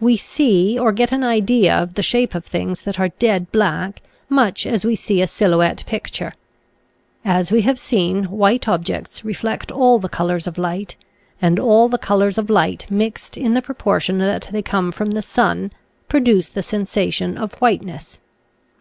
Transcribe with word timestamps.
We 0.00 0.16
see 0.16 0.76
or 0.76 0.90
get 0.90 1.12
an 1.12 1.22
idea 1.22 1.72
of 1.72 1.94
the 1.94 2.02
shape 2.02 2.34
of 2.34 2.44
things 2.44 2.82
that 2.82 2.98
are 2.98 3.10
dead 3.20 3.52
black, 3.52 4.02
much 4.28 4.64
a3 4.64 4.84
we 4.84 4.96
see 4.96 5.20
a 5.22 5.28
silhouette 5.28 5.84
picture. 5.86 6.34
As 7.24 7.52
we 7.52 7.62
have 7.62 7.78
seen, 7.78 8.24
white 8.24 8.66
objects 8.66 9.24
reflect 9.24 9.70
all 9.70 10.00
the 10.00 10.08
colors 10.08 10.48
of 10.48 10.58
light, 10.58 10.96
and 11.40 11.60
all 11.60 11.88
the 11.88 11.96
colors 11.96 12.38
of 12.38 12.50
light 12.50 12.86
mixed 12.90 13.36
in 13.36 13.54
the 13.54 13.62
proportion 13.62 14.18
that 14.18 14.48
they 14.50 14.62
come 14.62 14.90
from 14.90 15.12
the 15.12 15.22
sun 15.22 15.70
produce 16.08 16.48
the 16.48 16.62
sen 16.64 16.84
sation 16.84 17.36
of 17.40 17.54
whiteness. 17.60 18.18